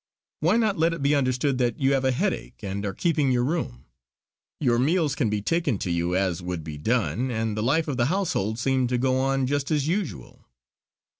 Why 0.39 0.57
not 0.57 0.79
let 0.79 0.93
it 0.95 1.03
be 1.03 1.13
understood 1.13 1.59
that 1.59 1.79
you 1.79 1.93
have 1.93 2.03
a 2.05 2.11
headache 2.11 2.63
and 2.63 2.83
are 2.87 2.93
keeping 2.95 3.31
your 3.31 3.43
room. 3.43 3.85
Your 4.59 4.79
meals 4.79 5.13
can 5.13 5.29
be 5.29 5.43
taken 5.43 5.77
to 5.77 5.91
you 5.91 6.15
as 6.15 6.41
would 6.41 6.63
be 6.63 6.79
done, 6.79 7.29
and 7.29 7.55
the 7.55 7.61
life 7.61 7.87
of 7.87 7.97
the 7.97 8.07
household 8.07 8.57
seem 8.57 8.87
to 8.87 8.97
go 8.97 9.19
on 9.19 9.45
just 9.45 9.69
as 9.69 9.87
usual." 9.87 10.47